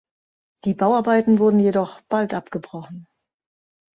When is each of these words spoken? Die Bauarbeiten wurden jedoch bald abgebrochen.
Die 0.65 0.73
Bauarbeiten 0.73 1.37
wurden 1.37 1.59
jedoch 1.59 2.01
bald 2.09 2.33
abgebrochen. 2.33 3.05